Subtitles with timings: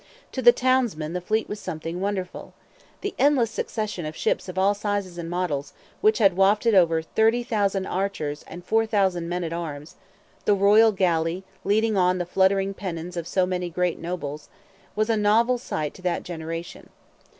[0.31, 2.55] To the townsmen the fleet was something wonderful.
[3.01, 7.85] The endless succession of ships of all sizes and models, which had wafted over 30,000
[7.85, 9.97] archers and 4,000 men at arms;
[10.45, 14.49] the royal galley leading on the fluttering pennons of so many great nobles,
[14.95, 16.89] was a novel sight to that generation.